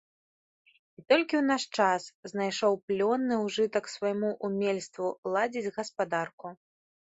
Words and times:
І 1.01 1.01
толькі 1.11 1.35
ў 1.39 1.41
наш 1.51 1.63
час 1.83 2.07
знайшоў 2.31 2.77
плённы 2.87 3.37
ўжытак 3.43 3.91
свайму 3.97 4.33
ўмельству 4.49 5.13
ладзіць 5.37 5.73
гаспадарку. 5.79 6.47